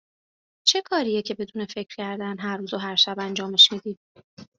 [0.67, 3.97] چه کاریه که بدون فکر کردن، هر روز و هر شب انجامش میدی؟